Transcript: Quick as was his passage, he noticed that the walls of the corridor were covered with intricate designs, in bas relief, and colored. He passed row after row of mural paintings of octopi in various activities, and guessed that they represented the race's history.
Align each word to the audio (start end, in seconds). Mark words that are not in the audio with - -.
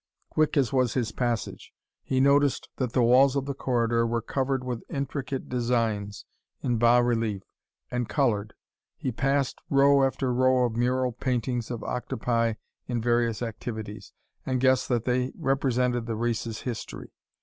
Quick 0.31 0.57
as 0.57 0.73
was 0.73 0.95
his 0.95 1.11
passage, 1.11 1.73
he 2.01 2.19
noticed 2.19 2.69
that 2.77 2.93
the 2.93 3.03
walls 3.03 3.35
of 3.35 3.45
the 3.45 3.53
corridor 3.53 4.03
were 4.07 4.19
covered 4.23 4.63
with 4.63 4.81
intricate 4.89 5.47
designs, 5.47 6.25
in 6.63 6.79
bas 6.79 7.03
relief, 7.03 7.43
and 7.91 8.09
colored. 8.09 8.55
He 8.97 9.11
passed 9.11 9.61
row 9.69 10.03
after 10.03 10.33
row 10.33 10.65
of 10.65 10.75
mural 10.75 11.11
paintings 11.11 11.69
of 11.69 11.83
octopi 11.83 12.53
in 12.87 12.99
various 12.99 13.43
activities, 13.43 14.11
and 14.43 14.59
guessed 14.59 14.89
that 14.89 15.05
they 15.05 15.33
represented 15.37 16.07
the 16.07 16.15
race's 16.15 16.61
history. 16.61 17.11